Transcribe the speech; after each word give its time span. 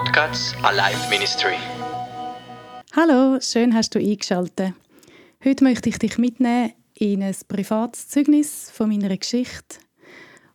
Podcast 0.00 0.56
Alive 0.62 1.10
Ministry. 1.10 1.56
Hallo, 2.96 3.38
schön 3.38 3.74
hast 3.74 3.94
du 3.94 3.98
eingeschaltet. 3.98 4.72
Heute 5.44 5.62
möchte 5.62 5.90
ich 5.90 5.98
dich 5.98 6.16
mitnehmen 6.16 6.72
in 6.94 7.22
ein 7.22 7.36
privates 7.46 8.08
Zeugnis 8.08 8.70
von 8.70 8.88
meiner 8.88 9.14
Geschichte 9.14 9.76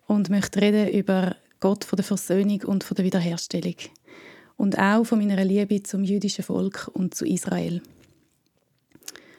und 0.07 0.31
möchte 0.31 0.61
reden 0.61 0.87
über 0.87 1.35
Gott 1.59 1.83
von 1.83 1.97
der 1.97 2.05
Versöhnung 2.05 2.63
und 2.63 2.83
von 2.83 2.95
der 2.95 3.05
Wiederherstellung 3.05 3.75
und 4.57 4.79
auch 4.79 5.03
von 5.03 5.19
meiner 5.19 5.45
Liebe 5.45 5.83
zum 5.83 6.03
jüdischen 6.03 6.43
Volk 6.43 6.89
und 6.93 7.13
zu 7.13 7.23
Israel. 7.23 7.83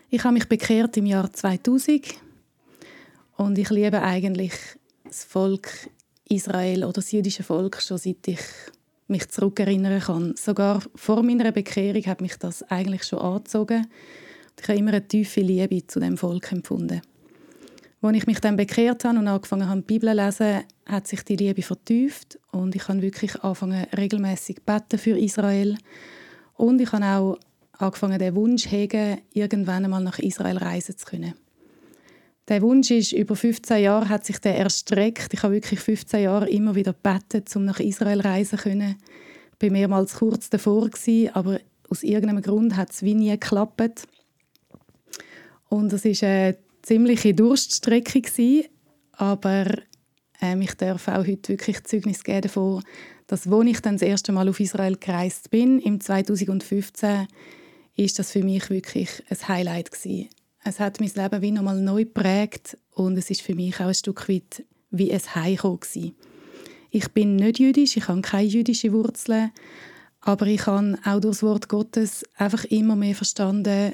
Ich 0.09 0.23
habe 0.23 0.34
mich 0.34 0.48
bekehrt 0.48 0.96
im 0.98 1.07
Jahr 1.07 1.32
2000 1.32 2.14
und 3.38 3.59
ich 3.59 3.70
liebe 3.70 4.00
eigentlich 4.02 4.52
das 5.02 5.25
Volk 5.25 5.68
Israel 6.29 6.84
oder 6.84 6.93
das 6.93 7.11
jüdische 7.11 7.43
Volk 7.43 7.82
schon 7.82 7.98
seit 7.98 8.29
ich 8.29 8.41
mich 9.09 9.29
zurückerinnern 9.29 10.00
kann. 10.00 10.34
Sogar 10.36 10.82
vor 10.94 11.22
meiner 11.22 11.53
Bekehrung 11.53 12.04
hat 12.07 12.21
mich 12.21 12.36
das 12.36 12.62
eigentlich 12.64 13.04
schon 13.04 13.21
angezogen. 13.21 13.86
Ich 14.61 14.68
habe 14.68 14.79
immer 14.79 14.93
eine 14.93 15.07
tiefe 15.07 15.40
Liebe 15.40 15.86
zu 15.86 16.00
dem 16.00 16.17
Volk 16.17 16.50
empfunden. 16.53 17.03
Als 18.03 18.17
ich 18.17 18.26
mich 18.26 18.40
dann 18.40 18.57
bekehrt 18.57 19.04
habe 19.04 19.18
und 19.18 19.26
angefangen 19.26 19.68
habe, 19.68 19.81
die 19.81 19.86
Bibel 19.86 20.11
zu 20.11 20.17
lesen, 20.17 20.64
hat 20.86 21.07
sich 21.07 21.22
die 21.25 21.36
Liebe 21.36 21.62
vertieft 21.62 22.39
und 22.53 22.75
ich 22.76 22.86
habe 22.89 23.03
wirklich 23.03 23.43
angefangen, 23.43 23.86
regelmäßig 23.96 24.62
beten 24.64 24.98
für 24.98 25.18
Israel. 25.18 25.76
Und 26.54 26.81
ich 26.81 26.93
habe 26.93 27.04
auch 27.04 27.39
angefangen, 27.79 28.18
den 28.18 28.34
Wunsch 28.34 28.70
hegen, 28.70 29.18
irgendwann 29.32 29.84
einmal 29.84 30.03
nach 30.03 30.18
Israel 30.18 30.59
reisen 30.59 30.96
zu 30.96 31.07
können. 31.07 31.34
Der 32.48 32.62
Wunsch 32.62 32.92
ist 32.92 33.12
über 33.12 33.34
15 33.34 33.83
Jahre 33.83 34.09
hat 34.09 34.25
sich 34.25 34.39
der 34.39 34.56
erstreckt. 34.56 35.34
Ich 35.34 35.42
habe 35.42 35.55
wirklich 35.55 35.81
15 35.81 36.23
Jahre 36.23 36.48
immer 36.48 36.77
wieder 36.77 36.92
gebetet, 36.92 37.55
um 37.56 37.64
nach 37.64 37.81
Israel 37.81 38.20
reisen 38.20 38.59
zu 38.59 38.62
können. 38.62 38.97
Ich 39.59 39.62
war 39.62 39.70
mehrmals 39.70 40.14
kurz 40.14 40.48
davor 40.48 40.89
gewesen, 40.89 41.34
aber 41.34 41.59
aus 41.89 42.03
irgendeinem 42.03 42.43
Grund 42.43 42.77
hat 42.77 42.93
es 42.93 43.03
wie 43.03 43.15
nie 43.15 43.31
geklappt. 43.31 44.07
Und 45.69 45.93
es 45.93 46.05
ist 46.05 46.23
eine 46.23 46.57
ziemliche 46.83 47.35
Durststrecke 47.35 48.20
gewesen, 48.20 48.69
aber 49.13 49.67
ähm, 50.41 50.61
ich 50.61 50.75
darf 50.75 51.09
auch 51.09 51.27
heute 51.27 51.48
wirklich 51.48 51.83
Zeugnis 51.83 52.23
geben 52.23 52.42
davon, 52.42 52.85
dass, 53.27 53.48
als 53.48 53.67
ich 53.67 53.81
dann 53.81 53.95
das 53.95 54.03
erste 54.03 54.31
Mal 54.31 54.48
auf 54.48 54.61
Israel 54.61 54.97
gereist 54.97 55.51
bin, 55.51 55.81
im 55.81 56.01
2015, 56.01 57.27
ist 57.97 58.19
das 58.19 58.31
für 58.31 58.45
mich 58.45 58.70
wirklich 58.70 59.25
ein 59.29 59.48
Highlight 59.48 59.91
gewesen. 59.91 60.29
Es 60.69 60.81
hat 60.81 60.98
mein 60.98 61.12
Leben 61.14 61.42
wie 61.42 61.53
nochmal 61.53 61.81
neu 61.81 62.03
geprägt 62.03 62.77
und 62.91 63.17
es 63.17 63.31
ist 63.31 63.41
für 63.41 63.55
mich 63.55 63.77
auch 63.77 63.86
ein 63.86 63.95
Stück 63.95 64.28
weit 64.28 64.64
wie 64.91 65.12
ein 65.12 65.34
Heimkommen 65.36 65.78
Ich 66.91 67.08
bin 67.12 67.36
nicht 67.36 67.61
jüdisch, 67.61 67.97
ich 67.97 68.08
habe 68.08 68.20
keine 68.20 68.48
jüdischen 68.48 68.92
Wurzeln, 68.92 69.53
aber 70.23 70.48
ich 70.48 70.67
habe 70.67 70.98
auch 71.05 71.20
durch 71.20 71.36
das 71.36 71.42
Wort 71.45 71.69
Gottes 71.69 72.25
einfach 72.34 72.64
immer 72.64 72.97
mehr 72.97 73.14
verstanden, 73.14 73.92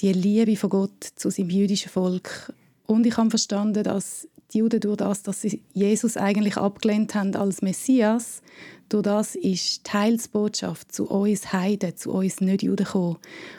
die 0.00 0.12
Liebe 0.12 0.56
von 0.56 0.68
Gott 0.68 1.04
zu 1.14 1.30
seinem 1.30 1.48
jüdischen 1.48 1.88
Volk. 1.88 2.52
Und 2.84 3.06
ich 3.06 3.16
habe 3.16 3.30
verstanden, 3.30 3.82
dass 3.82 4.28
die 4.52 4.58
Juden 4.58 4.80
durch 4.80 4.98
das, 4.98 5.22
dass 5.22 5.40
sie 5.40 5.62
Jesus 5.72 6.18
eigentlich 6.18 6.58
abgelehnt 6.58 7.14
haben 7.14 7.34
als 7.34 7.62
Messias, 7.62 8.42
durch 8.94 9.02
das 9.02 9.34
ist 9.34 9.88
die 9.88 9.90
Heilsbotschaft 9.92 10.92
zu 10.92 11.10
uns 11.10 11.52
Heiden, 11.52 11.96
zu 11.96 12.12
uns 12.12 12.40
Nicht-Juden 12.40 12.84
gekommen. 12.84 13.16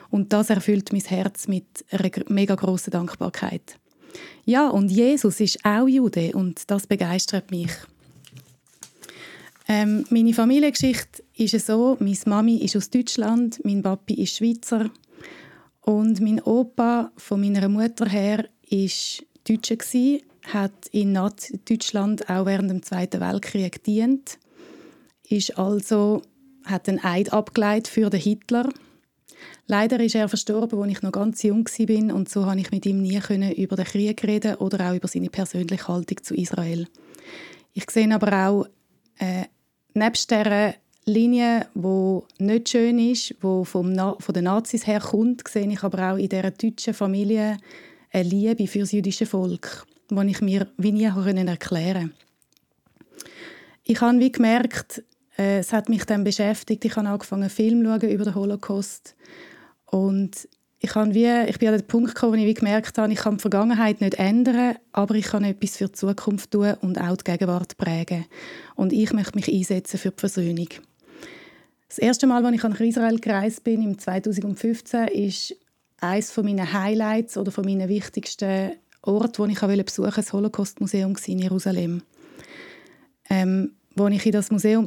Und 0.09 0.31
das 0.31 0.49
erfüllt 0.49 0.93
mein 0.93 1.01
Herz 1.01 1.49
mit 1.49 1.65
einer 1.91 2.09
mega 2.29 2.55
grossen 2.55 2.91
Dankbarkeit. 2.91 3.77
Ja, 4.45 4.69
und 4.69 4.89
Jesus 4.89 5.41
ist 5.41 5.65
auch 5.65 5.89
Jude 5.89 6.31
und 6.31 6.71
das 6.71 6.87
begeistert 6.87 7.51
mich. 7.51 7.69
Ähm, 9.67 10.05
meine 10.09 10.33
Familiengeschichte 10.33 11.23
ist 11.35 11.65
so, 11.65 11.97
meine 11.99 12.15
Mami 12.27 12.57
ist 12.59 12.77
aus 12.77 12.89
Deutschland, 12.89 13.59
mein 13.65 13.83
Papi 13.83 14.13
ist 14.13 14.37
Schweizer 14.37 14.89
und 15.81 16.21
mein 16.21 16.41
Opa 16.43 17.11
von 17.17 17.41
meiner 17.41 17.67
Mutter 17.67 18.07
her 18.07 18.45
ist 18.69 19.25
Deutscher 19.45 19.75
gsi, 19.75 20.23
hat 20.43 20.87
in 20.93 21.19
Deutschland 21.67 22.29
auch 22.29 22.45
während 22.45 22.69
dem 22.69 22.83
Zweiten 22.83 23.19
Weltkrieg 23.19 23.83
gedient 23.83 24.37
ist 25.29 25.57
also, 25.57 26.21
hat 26.65 26.89
einen 26.89 27.03
Eid 27.03 27.33
abgeleitet 27.33 27.87
für 27.87 28.09
den 28.09 28.19
Hitler. 28.19 28.69
Leider 29.67 29.99
ist 29.99 30.15
er 30.15 30.29
verstorben, 30.29 30.81
als 30.81 30.91
ich 30.91 31.01
noch 31.01 31.11
ganz 31.11 31.43
jung 31.43 31.65
war 31.65 32.15
und 32.15 32.29
so 32.29 32.43
konnte 32.43 32.59
ich 32.59 32.71
mit 32.71 32.85
ihm 32.85 33.01
nie 33.01 33.19
über 33.55 33.75
den 33.75 33.85
Krieg 33.85 34.23
reden 34.23 34.55
oder 34.55 34.89
auch 34.89 34.95
über 34.95 35.07
seine 35.07 35.29
persönliche 35.29 35.87
Haltung 35.87 36.23
zu 36.23 36.35
Israel. 36.35 36.87
Ich 37.73 37.89
sehe 37.89 38.13
aber 38.13 38.47
auch, 38.47 38.65
äh, 39.17 39.45
nebst 39.93 40.29
dieser 40.29 40.75
Linie, 41.05 41.67
die 41.73 42.43
nicht 42.43 42.69
schön 42.69 42.99
ist, 42.99 43.35
die 43.41 43.65
vom 43.65 43.91
Na 43.91 44.15
von 44.19 44.33
den 44.33 44.45
Nazis 44.45 44.87
herkommt, 44.87 45.47
sehe 45.47 45.69
ich 45.69 45.83
aber 45.83 46.13
auch 46.13 46.17
in 46.17 46.29
dieser 46.29 46.51
deutschen 46.51 46.93
Familie 46.93 47.57
eine 48.11 48.23
Liebe 48.23 48.67
für 48.67 48.79
das 48.79 48.91
jüdische 48.91 49.25
Volk, 49.25 49.85
die 50.09 50.29
ich 50.29 50.41
mir 50.41 50.67
wie 50.77 50.91
nie 50.91 51.03
erklären 51.03 51.59
konnte. 51.59 52.25
Ich 53.83 54.01
habe 54.01 54.19
wie 54.19 54.31
gemerkt, 54.31 55.03
äh, 55.37 55.59
es 55.59 55.73
hat 55.73 55.89
mich 55.89 56.05
dann 56.05 56.23
beschäftigt. 56.23 56.85
Ich 56.85 56.95
habe 56.95 57.07
angefangen, 57.07 57.49
Film 57.49 57.83
schauen 57.83 58.09
über 58.09 58.23
den 58.23 58.35
Holocaust. 58.35 59.15
Und 59.85 60.47
ich, 60.79 60.93
habe 60.95 61.13
wie, 61.13 61.49
ich 61.49 61.57
bin 61.57 61.69
an 61.69 61.77
den 61.77 61.87
Punkt 61.87 62.15
gekommen, 62.15 62.33
wo 62.33 62.37
ich 62.37 62.45
wie 62.45 62.53
gemerkt 62.53 62.97
habe, 62.97 63.11
ich 63.11 63.19
kann 63.19 63.37
die 63.37 63.41
Vergangenheit 63.41 64.01
nicht 64.01 64.15
ändern, 64.15 64.75
aber 64.91 65.15
ich 65.15 65.25
kann 65.25 65.43
etwas 65.43 65.77
für 65.77 65.87
die 65.87 65.93
Zukunft 65.93 66.51
tun 66.51 66.75
und 66.81 66.99
auch 66.99 67.17
die 67.17 67.23
Gegenwart 67.23 67.77
prägen. 67.77 68.25
Und 68.75 68.93
ich 68.93 69.11
möchte 69.13 69.35
mich 69.35 69.51
einsetzen 69.51 69.97
für 69.97 70.11
die 70.11 70.19
Versöhnung. 70.19 70.69
Das 71.87 71.97
erste 71.97 72.27
Mal, 72.27 72.45
als 72.45 72.55
ich 72.55 72.63
nach 72.63 72.79
Israel 72.79 73.19
gereist 73.19 73.63
bin, 73.63 73.81
im 73.81 73.97
2015, 73.97 75.07
ist 75.07 75.55
eines 76.01 76.35
meiner 76.37 76.71
Highlights 76.73 77.37
oder 77.37 77.51
von 77.51 77.65
meinen 77.65 77.87
wichtigsten 77.89 78.71
Orte, 79.01 79.39
wo 79.39 79.45
ich 79.45 79.59
besuchen 79.59 80.03
wollte, 80.03 80.15
das 80.15 80.33
Holocaust-Museum 80.33 81.15
in 81.27 81.39
Jerusalem. 81.39 82.01
Ähm, 83.29 83.71
als 83.95 84.15
ich 84.15 84.25
in 84.25 84.31
das 84.33 84.51
Museum 84.51 84.85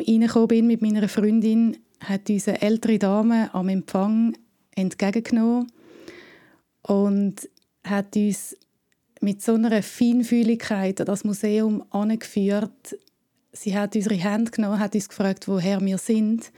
bin 0.49 0.67
mit 0.67 0.83
meiner 0.83 1.09
Freundin, 1.09 1.79
hat 2.01 2.29
eine 2.29 2.61
ältere 2.61 2.99
Dame 2.99 3.53
am 3.55 3.69
Empfang 3.69 4.37
entgegengenommen 4.75 5.73
und 6.83 7.49
hat 7.85 8.15
uns 8.17 8.57
mit 9.21 9.43
so 9.43 9.55
einer 9.55 9.83
Feinfühligkeit 9.83 11.01
an 11.01 11.07
das 11.07 11.25
Museum 11.25 11.83
angeführt. 11.91 12.97
Sie 13.53 13.77
hat 13.77 13.97
unsere 13.97 14.15
Hände 14.15 14.51
genommen, 14.51 14.79
hat 14.79 14.95
uns 14.95 15.09
gefragt, 15.09 15.49
woher 15.49 15.81
wir 15.81 15.99
sind. 15.99 16.53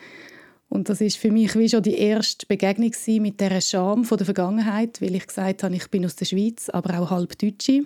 Und 0.68 0.88
das 0.88 1.00
ist 1.00 1.16
für 1.16 1.32
mich 1.32 1.56
wie 1.56 1.68
schon 1.68 1.82
die 1.82 1.96
erste 1.96 2.46
Begegnung 2.46 2.92
mit 3.22 3.40
der 3.40 3.60
Scham 3.60 4.06
der 4.06 4.24
Vergangenheit, 4.24 5.00
weil 5.00 5.14
ich 5.14 5.26
gesagt 5.26 5.62
habe, 5.62 5.74
ich 5.74 5.88
bin 5.88 6.04
aus 6.04 6.16
der 6.16 6.26
Schweiz, 6.26 6.68
aber 6.68 7.00
auch 7.00 7.10
halb 7.10 7.36
Deutsche. 7.38 7.84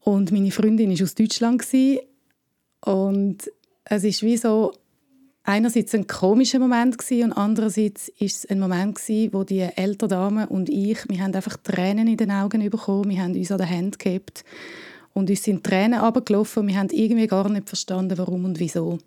Und 0.00 0.32
meine 0.32 0.50
Freundin 0.50 0.90
ist 0.90 1.02
aus 1.02 1.14
Deutschland 1.14 1.62
und 2.86 3.50
es 3.84 4.04
ist 4.04 4.22
wie 4.22 4.36
so 4.36 4.72
einerseits 5.42 5.92
ein 5.92 6.06
komischer 6.06 6.60
Moment 6.60 6.98
gewesen, 6.98 7.24
und 7.24 7.32
andererseits 7.32 8.08
ist 8.20 8.44
es 8.44 8.46
ein 8.46 8.60
Moment 8.60 8.94
gewesen, 8.94 9.32
wo 9.32 9.42
die 9.42 9.60
ältere 9.60 10.08
Dame 10.08 10.46
und 10.48 10.68
ich, 10.68 10.98
wir 11.08 11.20
haben 11.20 11.34
einfach 11.34 11.56
Tränen 11.56 12.06
in 12.06 12.16
den 12.16 12.30
Augen 12.30 12.68
bekommen, 12.70 13.10
wir 13.10 13.20
haben 13.20 13.34
uns 13.34 13.50
an 13.50 13.58
der 13.58 13.70
Hand 13.70 13.98
gehabt 13.98 14.44
und 15.14 15.28
uns 15.28 15.42
sind 15.42 15.64
Tränen 15.64 15.98
abgelaufen 15.98 16.62
und 16.62 16.68
wir 16.68 16.78
haben 16.78 16.90
irgendwie 16.90 17.26
gar 17.26 17.48
nicht 17.48 17.68
verstanden, 17.68 18.18
warum 18.18 18.44
und 18.44 18.60
wieso. 18.60 18.98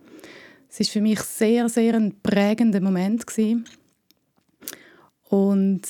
Es 0.70 0.82
ist 0.82 0.92
für 0.92 1.02
mich 1.02 1.22
sehr, 1.22 1.70
sehr 1.70 1.94
ein 1.94 2.20
prägender 2.22 2.82
Moment 2.82 3.26
gewesen. 3.26 3.64
und 5.30 5.82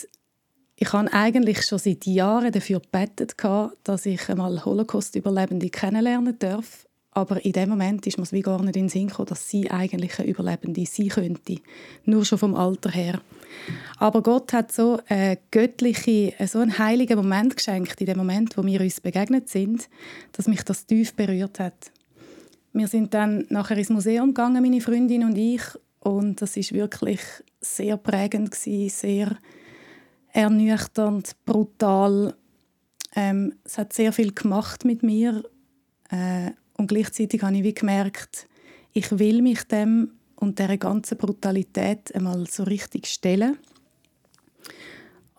ich 0.76 0.94
habe 0.94 1.12
eigentlich 1.12 1.66
schon 1.66 1.80
seit 1.80 2.06
Jahren 2.06 2.52
dafür 2.52 2.82
gebetet, 2.82 3.36
dass 3.84 4.06
ich 4.06 4.30
einmal 4.30 4.64
Holocaust-Überlebende 4.64 5.70
kennenlernen 5.72 6.38
darf 6.38 6.86
aber 7.20 7.44
in 7.44 7.52
dem 7.52 7.70
Moment 7.70 8.06
ist 8.08 8.18
mir 8.18 8.26
wie 8.32 8.42
gar 8.42 8.62
nicht 8.62 8.76
in 8.76 8.84
den 8.84 8.90
Sinn 8.90 9.08
gekommen, 9.08 9.28
dass 9.28 9.50
sie 9.50 9.70
eigentlich 9.70 10.20
eine 10.20 10.30
Überlebende 10.30 10.86
sein 10.86 11.10
könnte. 11.10 11.58
Nur 12.06 12.26
schon 12.26 12.38
vom 12.38 12.56
Alter 12.56 12.92
her. 12.92 13.22
Aber 13.98 14.24
Gott 14.24 14.54
hat 14.54 14.72
so 14.72 15.00
einen 15.08 15.38
göttlichen, 15.52 16.34
so 16.48 16.60
einen 16.60 16.78
heiligen 16.78 17.18
Moment 17.18 17.58
geschenkt, 17.58 18.00
in 18.00 18.08
dem 18.08 18.18
Moment, 18.18 18.58
wo 18.58 18.64
wir 18.64 18.82
uns 18.82 19.02
begegnet 19.02 19.50
sind, 19.50 19.90
dass 20.32 20.48
mich 20.48 20.64
das 20.64 20.86
tief 20.86 21.14
berührt 21.14 21.60
hat. 21.60 21.92
Wir 22.74 22.88
sind 22.88 23.14
dann 23.14 23.46
nachher 23.50 23.78
ins 23.78 23.90
Museum 23.90 24.30
gegangen, 24.30 24.62
meine 24.62 24.82
Freundin 24.82 25.24
und 25.24 25.38
ich, 25.38 25.62
und 26.00 26.42
das 26.42 26.56
ist 26.56 26.74
wirklich 26.74 27.20
sehr 27.60 27.98
prägend 27.98 28.52
gewesen, 28.52 28.90
sehr 28.90 29.38
ernüchternd, 30.32 31.36
brutal. 31.46 32.36
Ähm, 33.16 33.56
es 33.64 33.78
hat 33.78 33.94
sehr 33.94 34.14
viel 34.14 34.34
gemacht 34.34 34.86
mit 34.86 35.04
mir. 35.04 35.44
Äh, 36.10 36.52
und 36.80 36.88
gleichzeitig 36.88 37.44
habe 37.44 37.58
ich 37.58 37.64
wie 37.64 37.74
gemerkt, 37.74 38.48
ich 38.94 39.20
will 39.20 39.42
mich 39.42 39.64
dem 39.64 40.12
und 40.38 40.60
der 40.60 40.78
ganzen 40.78 41.18
Brutalität 41.18 42.16
einmal 42.16 42.48
so 42.48 42.64
richtig 42.64 43.08
stellen. 43.08 43.58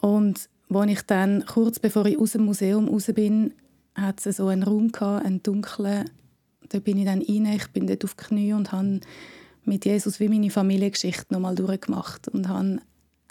Und 0.02 0.50
als 0.68 0.90
ich 0.90 1.02
dann 1.02 1.46
kurz 1.46 1.78
bevor 1.78 2.04
ich 2.04 2.18
aus 2.18 2.32
dem 2.32 2.44
Museum 2.44 2.88
raus 2.88 3.10
bin, 3.14 3.54
hat 3.94 4.24
es 4.26 4.36
so 4.36 4.48
einen 4.48 4.62
Raum 4.62 4.92
einen 5.00 5.42
dunklen. 5.42 6.10
Da 6.68 6.78
bin 6.78 6.98
ich 6.98 7.06
dann 7.06 7.22
rein. 7.22 7.46
Ich 7.56 7.68
bin 7.68 7.86
dort 7.86 8.04
auf 8.04 8.14
die 8.14 8.24
Knie 8.24 8.52
und 8.52 8.70
habe 8.70 9.00
mit 9.64 9.86
Jesus 9.86 10.20
wie 10.20 10.28
meine 10.28 10.50
Familiengeschichte 10.50 11.32
nochmal 11.32 11.54
durchgemacht 11.54 12.28
und 12.28 12.48
habe 12.48 12.80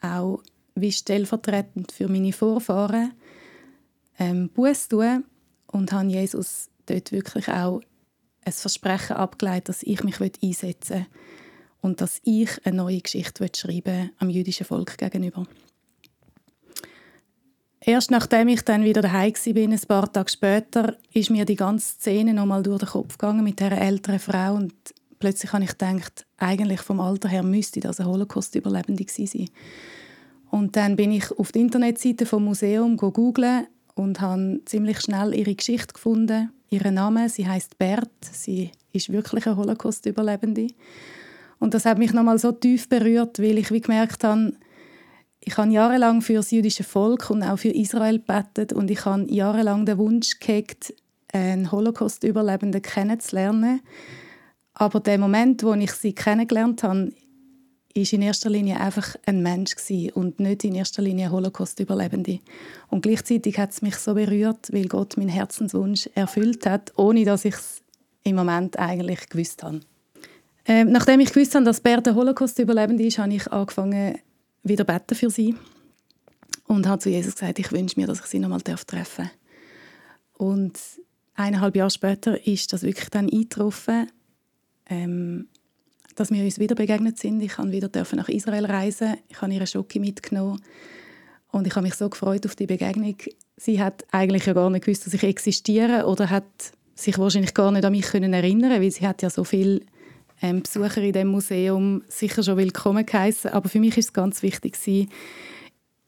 auch 0.02 0.42
wie 0.74 0.92
stellvertretend 0.92 1.92
für 1.92 2.08
meine 2.08 2.34
Vorfahren 2.34 3.14
ähm, 4.18 4.50
Buß 4.50 4.88
tun 4.88 5.26
und 5.68 5.92
habe 5.92 6.10
Jesus 6.10 6.70
dort 6.88 7.12
wirklich 7.12 7.48
auch 7.50 7.82
ein 8.50 8.62
Versprechen 8.62 9.16
abgeleitet, 9.16 9.70
dass 9.70 9.84
ich 9.84 10.04
mich 10.04 10.20
einsetzen 10.20 10.98
will 10.98 11.06
und 11.82 12.02
dass 12.02 12.20
ich 12.24 12.50
eine 12.66 12.78
neue 12.78 13.02
Geschichte 13.02 13.48
schreiben 13.56 14.12
am 14.18 14.30
jüdischen 14.30 14.66
Volk 14.66 14.98
gegenüber. 14.98 15.46
Erst 17.82 18.12
nachdem 18.12 18.50
ich 18.50 18.62
dann 18.64 18.84
wieder 18.84 19.02
daheim 19.02 19.34
war, 19.34 19.64
ein 19.64 19.80
paar 19.88 20.12
Tage 20.12 20.30
später, 20.30 20.98
ist 21.14 21.30
mir 21.30 21.46
die 21.46 21.56
ganze 21.56 21.94
Szene 21.94 22.34
nochmal 22.34 22.62
durch 22.62 22.80
den 22.80 22.90
Kopf 22.90 23.18
gegangen 23.18 23.44
mit 23.44 23.60
dieser 23.60 23.80
älteren 23.80 24.20
Frau 24.20 24.56
und 24.56 24.74
plötzlich 25.18 25.54
habe 25.54 25.64
ich 25.64 25.72
gedacht, 25.72 26.26
eigentlich 26.38 26.82
vom 26.82 27.00
Alter 27.00 27.30
her 27.30 27.44
müsste 27.44 27.80
das 27.80 28.00
eine 28.00 28.10
Holocaust-Überlebende 28.10 29.06
sein. 29.08 29.50
Und 30.52 30.76
dann 30.76 30.96
bin 30.96 31.12
ich 31.12 31.32
auf 31.32 31.52
der 31.52 31.62
Internetseite 31.62 32.26
vom 32.26 32.44
Museum 32.46 32.98
googeln 32.98 33.68
und 33.96 34.20
habe 34.20 34.60
ziemlich 34.66 35.00
schnell 35.00 35.34
ihre 35.34 35.56
Geschichte 35.56 35.94
gefunden, 35.94 36.52
ihren 36.70 36.96
Namen. 36.96 37.30
Sie 37.30 37.48
heißt 37.48 37.78
Bert. 37.78 38.10
Sie 38.22 38.72
ist 38.94 39.12
wirklich 39.12 39.46
eine 39.48 39.58
Holocaust-Überlebende. 39.58 40.68
Und 41.60 41.74
das 41.74 41.86
hat 41.86 41.98
mich 41.98 42.14
nochmal 42.14 42.40
so 42.40 42.52
tief 42.52 42.88
berührt, 42.90 43.40
weil 43.40 43.58
ich 43.58 43.72
wie 43.72 43.82
gemerkt 43.82 44.24
habe, 44.24 44.54
ich 45.42 45.58
habe 45.58 45.72
jahrelang 45.72 46.22
für 46.22 46.36
das 46.36 46.52
jüdische 46.52 46.84
Volk 46.84 47.30
und 47.30 47.44
auch 47.44 47.58
für 47.58 47.70
Israel 47.70 48.20
gebetet 48.20 48.74
und 48.74 48.92
ich 48.92 49.06
habe 49.06 49.26
jahrelang 49.30 49.86
den 49.86 49.98
Wunsch 49.98 50.40
gehegt, 50.40 50.94
einen 51.32 51.72
Holocaust-Überlebenden 51.72 52.82
kennenzulernen. 52.82 53.82
Aber 54.74 55.00
der 55.00 55.18
Moment, 55.18 55.64
wo 55.64 55.74
ich 55.74 55.92
sie 55.92 56.14
kennengelernt 56.14 56.84
habe, 56.84 57.12
ist 57.94 58.14
in 58.14 58.22
erster 58.22 58.50
Linie 58.50 58.80
einfach 58.80 59.16
ein 59.26 59.42
Mensch 59.42 59.76
und 60.14 60.40
nicht 60.40 60.64
in 60.64 60.76
erster 60.76 61.02
Linie 61.02 61.32
Holocaust-Überlebende. 61.32 62.40
Und 62.90 63.02
gleichzeitig 63.02 63.58
hat 63.58 63.72
es 63.72 63.82
mich 63.82 63.96
so 63.96 64.14
berührt, 64.14 64.72
weil 64.72 64.88
Gott 64.88 65.18
meinen 65.18 65.30
Herzenswunsch 65.30 66.10
erfüllt 66.16 66.66
hat, 66.66 66.94
ohne 66.98 67.26
dass 67.26 67.46
ich 67.46 67.56
es 67.56 67.82
im 68.24 68.36
Moment 68.36 68.78
eigentlich 68.78 69.30
gewusst 69.30 69.64
habe. 69.64 69.82
Ähm, 70.66 70.92
nachdem 70.92 71.20
ich 71.20 71.34
gewusst 71.34 71.56
habe, 71.56 71.66
dass 71.66 71.82
Bert 71.82 72.08
ein 72.08 72.16
Holocaust-Überlebende 72.16 73.04
ist, 73.04 73.18
habe 73.18 73.34
ich 73.34 73.52
angefangen, 73.52 74.20
wieder 74.62 74.84
beten 74.84 75.16
für 75.16 75.30
sie 75.30 75.56
und 76.68 76.88
habe 76.88 77.02
zu 77.02 77.10
Jesus 77.10 77.34
gesagt, 77.34 77.60
ich 77.60 77.72
wünsche 77.72 78.00
mir, 78.00 78.08
dass 78.08 78.20
ich 78.20 78.26
sie 78.26 78.40
nochmal 78.40 78.62
treffen 78.62 78.86
darf. 78.88 79.20
Und 80.38 80.78
eineinhalb 81.34 81.76
Jahre 81.76 81.90
später 81.90 82.46
ist 82.46 82.72
das 82.72 82.84
wirklich 82.84 83.10
dann 83.10 83.30
eingetroffen, 83.30 84.12
ähm, 84.88 85.48
dass 86.20 86.32
wir 86.32 86.44
uns 86.44 86.60
wieder 86.60 86.76
begegnet 86.76 87.18
sind. 87.18 87.42
Ich 87.42 87.56
durfte 87.56 87.72
wieder 87.72 88.16
nach 88.16 88.28
Israel 88.28 88.66
reisen. 88.66 89.16
Ich 89.30 89.42
habe 89.42 89.54
ihre 89.54 89.66
Schocke 89.66 90.00
mitgenommen 90.00 90.62
und 91.52 91.66
ich 91.66 91.76
habe 91.76 91.86
mich 91.86 91.96
so 91.96 92.10
gefreut 92.10 92.46
auf 92.46 92.56
die 92.56 92.68
Begegnung. 92.68 93.16
Sie 93.56 93.82
hat 93.82 94.06
eigentlich 94.12 94.46
ja 94.46 94.54
gar 94.54 94.70
nicht 94.70 94.86
gewusst, 94.86 95.06
dass 95.06 95.14
ich 95.14 95.24
existiere 95.24 96.06
oder 96.06 96.30
hat 96.30 96.44
sich 96.94 97.18
wahrscheinlich 97.18 97.54
gar 97.54 97.72
nicht 97.72 97.86
an 97.86 97.94
mich 97.94 98.06
können 98.06 98.34
erinnern, 98.34 98.82
weil 98.82 98.92
sie 98.92 99.08
hat 99.08 99.22
ja 99.22 99.30
so 99.30 99.46
viel 99.46 99.86
ähm, 100.42 100.62
Besucher 100.62 101.02
in 101.02 101.14
dem 101.14 101.30
Museum 101.30 102.04
sicher 102.10 102.44
schon 102.44 102.58
willkommen 102.58 103.06
geheißen. 103.06 103.52
Aber 103.52 103.70
für 103.70 103.80
mich 103.80 103.98
ist 103.98 104.08
es 104.08 104.14
ganz 104.14 104.44
wichtig, 104.44 104.76
sie, 104.76 105.08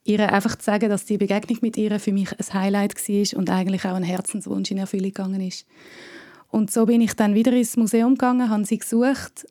ihr 0.04 0.32
einfach 0.34 0.58
zu 0.58 0.66
sagen, 0.66 0.90
dass 0.90 1.06
die 1.06 1.18
Begegnung 1.18 1.60
mit 1.62 1.78
ihr 1.78 2.00
für 2.02 2.12
mich 2.12 2.32
ein 2.38 2.54
Highlight 2.54 2.96
war 2.96 3.40
und 3.40 3.50
eigentlich 3.50 3.86
auch 3.86 3.96
ein 3.96 4.04
Herzenswunsch 4.04 4.72
in 4.72 4.78
Erfüllung 4.78 5.14
gegangen 5.14 5.42
ist. 5.42 5.66
Und 6.50 6.70
so 6.70 6.86
bin 6.86 7.00
ich 7.00 7.14
dann 7.14 7.34
wieder 7.34 7.54
ins 7.54 7.78
Museum 7.78 8.16
gegangen, 8.16 8.50
habe 8.50 8.66
sie 8.66 8.78
gesucht 8.78 9.46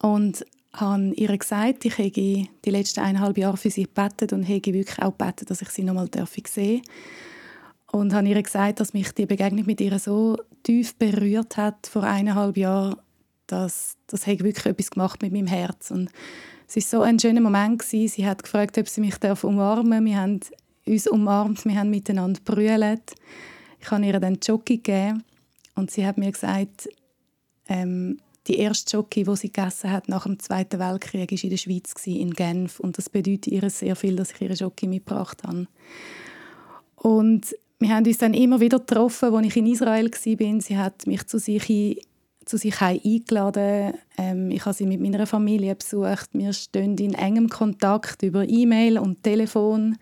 und 0.00 0.44
habe 0.72 1.12
ihr 1.14 1.36
gesagt, 1.38 1.84
ich 1.84 1.98
hätte 1.98 2.20
die 2.20 2.70
letzten 2.70 3.00
eineinhalb 3.00 3.38
Jahre 3.38 3.56
für 3.56 3.70
sie 3.70 3.84
gebetet 3.84 4.32
und 4.32 4.42
hätte 4.42 4.72
wirklich 4.72 5.00
auch 5.00 5.16
gebetet, 5.16 5.50
dass 5.50 5.62
ich 5.62 5.68
sie 5.68 5.84
nochmal 5.84 6.08
sehen 6.12 6.82
darf. 6.82 6.94
Und 7.92 8.12
habe 8.12 8.28
ihr 8.28 8.42
gesagt, 8.42 8.80
dass 8.80 8.92
mich 8.92 9.12
die 9.12 9.26
Begegnung 9.26 9.66
mit 9.66 9.80
ihr 9.80 9.98
so 10.00 10.36
tief 10.64 10.96
berührt 10.96 11.56
hat 11.56 11.86
vor 11.86 12.02
eineinhalb 12.02 12.56
Jahren, 12.56 12.96
das, 13.46 13.96
das 14.08 14.26
wirklich 14.26 14.66
etwas 14.66 14.90
gemacht 14.90 15.22
mit 15.22 15.32
meinem 15.32 15.46
Herz. 15.46 15.92
Und 15.92 16.10
es 16.66 16.76
war 16.76 16.82
so 16.82 17.02
ein 17.02 17.20
schöner 17.20 17.40
Moment. 17.40 17.80
Gewesen. 17.80 18.08
Sie 18.08 18.26
hat 18.26 18.42
gefragt, 18.42 18.76
ob 18.78 18.88
sie 18.88 19.00
mich 19.00 19.16
umarmen 19.42 19.90
darf. 19.90 20.04
Wir 20.04 20.20
haben 20.20 20.40
uns 20.86 21.06
umarmt, 21.06 21.64
wir 21.64 21.78
haben 21.78 21.90
miteinander 21.90 22.40
brüllt. 22.44 23.14
Ich 23.80 23.90
habe 23.90 24.04
ihr 24.06 24.18
dann 24.18 24.38
Jockey 24.42 24.78
gegeben 24.78 25.22
und 25.76 25.90
sie 25.90 26.06
hat 26.06 26.18
mir 26.18 26.32
gesagt, 26.32 26.88
ähm, 27.68 28.18
die 28.46 28.58
erste 28.58 28.96
Jockey, 28.96 29.24
die 29.24 29.36
sie 29.36 29.52
gegessen 29.52 29.90
hat 29.90 30.08
nach 30.08 30.24
dem 30.24 30.38
Zweiten 30.38 30.78
Weltkrieg, 30.78 31.30
war 31.30 31.44
in 31.44 31.50
der 31.50 31.56
Schweiz, 31.56 31.94
in 32.06 32.32
Genf. 32.32 32.80
Und 32.80 32.98
das 32.98 33.08
bedeutet 33.08 33.48
ihr 33.48 33.68
sehr 33.70 33.96
viel, 33.96 34.16
dass 34.16 34.32
ich 34.32 34.40
ihre 34.40 34.54
Jockey 34.54 34.86
mitgebracht 34.86 35.42
habe. 35.44 35.66
Und 36.96 37.54
wir 37.78 37.88
haben 37.90 38.06
uns 38.06 38.18
dann 38.18 38.34
immer 38.34 38.60
wieder 38.60 38.78
getroffen, 38.78 39.34
als 39.34 39.46
ich 39.46 39.56
in 39.56 39.66
Israel 39.66 40.10
war. 40.10 40.60
Sie 40.60 40.78
hat 40.78 41.06
mich 41.06 41.26
zu 41.26 41.38
sich 41.38 41.98
zu 42.44 42.58
sich 42.58 42.80
eingeladen. 42.80 43.94
Ähm, 44.18 44.50
ich 44.50 44.64
habe 44.64 44.74
sie 44.74 44.86
mit 44.86 45.00
meiner 45.00 45.26
Familie 45.26 45.74
besucht. 45.74 46.28
Wir 46.32 46.52
stehen 46.52 46.96
in 46.98 47.14
engem 47.14 47.48
Kontakt 47.48 48.22
über 48.22 48.46
E-Mail 48.46 48.98
und 48.98 49.22
Telefon. 49.22 49.96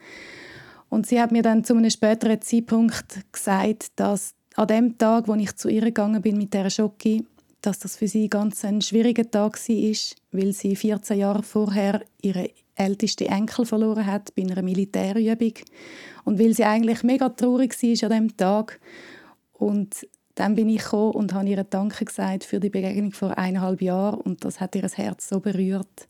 Und 0.88 1.06
sie 1.06 1.20
hat 1.20 1.32
mir 1.32 1.42
dann 1.42 1.64
zu 1.64 1.74
einem 1.74 1.90
späteren 1.90 2.42
Zeitpunkt 2.42 3.24
gesagt, 3.32 3.92
dass 3.96 4.34
an 4.56 4.66
dem 4.66 4.98
Tag, 4.98 5.28
wo 5.28 5.34
ich 5.34 5.56
zu 5.56 5.68
ihr 5.68 5.82
gegangen 5.82 6.20
bin 6.20 6.36
mit 6.36 6.52
der 6.52 6.68
Schocke, 6.68 7.24
dass 7.62 7.78
das 7.78 7.96
für 7.96 8.08
sie 8.08 8.28
ganz 8.28 8.64
ein 8.64 8.82
schwieriger 8.82 9.30
Tag 9.30 9.56
war, 9.56 9.96
weil 10.32 10.52
sie 10.52 10.76
14 10.76 11.18
Jahre 11.18 11.42
vorher 11.42 12.02
ihre 12.20 12.50
älteste 12.74 13.26
Enkel 13.26 13.64
verloren 13.64 14.06
hat 14.06 14.34
bei 14.34 14.42
einer 14.42 14.62
Militärübung 14.62 15.54
und 16.24 16.38
weil 16.38 16.54
sie 16.54 16.64
eigentlich 16.64 17.02
mega 17.02 17.28
traurig 17.28 17.80
war 17.82 18.10
an 18.10 18.16
dem 18.16 18.36
Tag 18.36 18.80
und 19.52 20.06
dann 20.34 20.54
bin 20.54 20.68
ich 20.68 20.82
gekommen 20.82 21.12
und 21.12 21.34
habe 21.34 21.48
ihr 21.48 21.62
Danke 21.64 22.04
gesagt 22.04 22.44
für 22.44 22.58
die 22.58 22.70
Begegnung 22.70 23.12
vor 23.12 23.36
eineinhalb 23.36 23.82
Jahren 23.82 24.20
und 24.20 24.44
das 24.44 24.60
hat 24.60 24.74
ihr 24.74 24.88
Herz 24.88 25.28
so 25.28 25.40
berührt. 25.40 26.08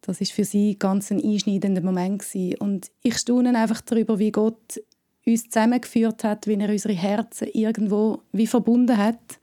Das 0.00 0.20
ist 0.20 0.32
für 0.32 0.44
sie 0.44 0.78
ganz 0.78 1.10
ein 1.10 1.22
einschneidender 1.22 1.82
Moment 1.82 2.22
gewesen. 2.22 2.58
und 2.58 2.90
ich 3.02 3.16
staune 3.18 3.56
einfach 3.56 3.80
darüber, 3.80 4.18
wie 4.18 4.32
Gott 4.32 4.80
uns 5.24 5.48
zusammengeführt 5.48 6.22
hat, 6.24 6.46
wie 6.46 6.54
er 6.54 6.68
unsere 6.68 6.94
Herzen 6.94 7.48
irgendwo 7.52 8.22
wie 8.32 8.46
verbunden 8.46 8.96
hat. 8.96 9.40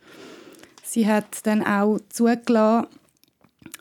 Sie 0.94 1.08
hat 1.08 1.48
dann 1.48 1.66
auch 1.66 1.98
zugelassen, 2.10 2.86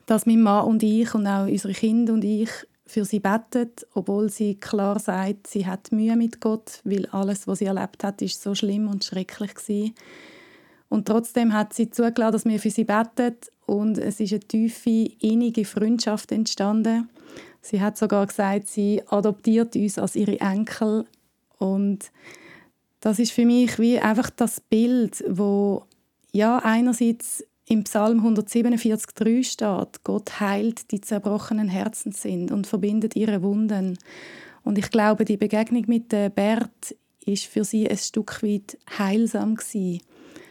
dass 0.06 0.24
mein 0.24 0.40
Mann 0.40 0.64
und 0.64 0.82
ich 0.82 1.14
und 1.14 1.26
auch 1.26 1.46
unsere 1.46 1.74
Kinder 1.74 2.14
und 2.14 2.24
ich 2.24 2.48
für 2.86 3.04
sie 3.04 3.20
betet, 3.20 3.86
obwohl 3.92 4.30
sie 4.30 4.54
klar 4.54 4.98
sagt, 4.98 5.46
sie 5.46 5.66
hat 5.66 5.92
Mühe 5.92 6.16
mit 6.16 6.40
Gott, 6.40 6.80
weil 6.84 7.04
alles, 7.10 7.46
was 7.46 7.58
sie 7.58 7.66
erlebt 7.66 8.02
hat, 8.02 8.22
ist 8.22 8.42
so 8.42 8.54
schlimm 8.54 8.88
und 8.88 9.04
schrecklich 9.04 9.54
gewesen. 9.54 9.94
Und 10.88 11.06
trotzdem 11.06 11.52
hat 11.52 11.74
sie 11.74 11.90
zugelassen, 11.90 12.32
dass 12.32 12.44
wir 12.46 12.58
für 12.58 12.70
sie 12.70 12.84
betet 12.84 13.52
und 13.66 13.98
es 13.98 14.18
ist 14.18 14.32
eine 14.32 14.40
tiefe, 14.40 15.10
innige 15.20 15.66
Freundschaft 15.66 16.32
entstanden. 16.32 17.10
Sie 17.60 17.82
hat 17.82 17.98
sogar 17.98 18.26
gesagt, 18.26 18.68
sie 18.68 19.02
adoptiert 19.08 19.76
uns 19.76 19.98
als 19.98 20.16
ihre 20.16 20.40
Enkel 20.40 21.04
und 21.58 22.10
das 23.00 23.18
ist 23.18 23.32
für 23.32 23.44
mich 23.44 23.78
wie 23.78 23.98
einfach 23.98 24.30
das 24.30 24.60
Bild, 24.60 25.22
wo 25.28 25.84
ja 26.32 26.58
einerseits 26.58 27.44
im 27.66 27.84
Psalm 27.84 28.20
147,3 28.26 29.44
steht, 29.44 30.04
Gott 30.04 30.40
heilt 30.40 30.90
die 30.90 31.00
zerbrochenen 31.00 31.68
Herzen 31.68 32.12
sind 32.12 32.50
und 32.50 32.66
verbindet 32.66 33.14
ihre 33.16 33.42
Wunden. 33.42 33.98
Und 34.64 34.78
ich 34.78 34.90
glaube, 34.90 35.24
die 35.24 35.36
Begegnung 35.36 35.84
mit 35.86 36.08
Bert 36.08 36.94
ist 37.24 37.46
für 37.46 37.64
sie 37.64 37.88
ein 37.88 37.98
Stück 37.98 38.42
weit 38.42 38.78
heilsam 38.98 39.54
gewesen. 39.54 40.00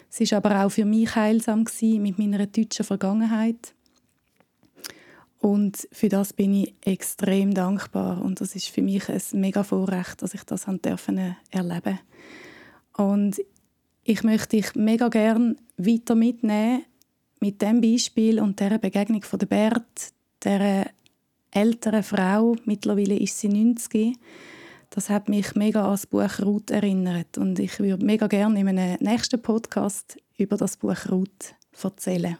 Sie 0.10 0.24
ist 0.24 0.34
aber 0.34 0.64
auch 0.66 0.70
für 0.70 0.86
mich 0.86 1.16
heilsam 1.16 1.66
gewesen 1.66 2.02
mit 2.02 2.18
meiner 2.18 2.46
deutschen 2.46 2.86
Vergangenheit. 2.86 3.74
Und 5.40 5.88
für 5.92 6.10
das 6.10 6.34
bin 6.34 6.54
ich 6.54 6.76
extrem 6.82 7.54
dankbar 7.54 8.22
und 8.22 8.42
das 8.42 8.56
ist 8.56 8.68
für 8.68 8.84
mich 8.84 9.10
ein 9.10 9.22
mega 9.34 9.64
Vorrecht, 9.64 10.22
dass 10.22 10.36
ich 10.36 10.44
das 10.44 10.68
erleben 10.68 11.36
erleben. 11.50 12.00
Und 12.96 13.42
ich 14.04 14.24
möchte 14.24 14.58
dich 14.58 14.76
mega 14.76 15.10
gern 15.10 15.58
weiter 15.78 16.16
mitnehmen 16.16 16.84
mit 17.40 17.62
dem 17.62 17.82
Beispiel 17.82 18.40
und 18.40 18.60
der 18.60 18.78
Begegnung 18.78 19.24
von 19.24 19.40
der 19.40 19.48
Bert, 19.48 20.14
der 20.44 20.92
älteren 21.52 22.04
Frau, 22.04 22.56
mittlerweile 22.66 23.18
ist 23.18 23.40
sie 23.40 23.50
90, 23.50 24.16
das 24.90 25.10
hat 25.10 25.30
mich 25.30 25.56
mega 25.56 25.84
an 25.84 25.92
das 25.92 26.06
Buch 26.06 26.40
Ruth 26.42 26.70
erinnert. 26.70 27.38
Und 27.38 27.60
ich 27.60 27.80
würde 27.80 28.06
mega 28.06 28.28
gerne 28.28 28.60
in 28.60 28.68
einem 28.68 28.98
nächsten 29.00 29.42
Podcast 29.42 30.18
über 30.38 30.58
das 30.58 30.78
Buch 30.78 31.10
Ruth 31.10 31.56
erzählen. 31.82 32.38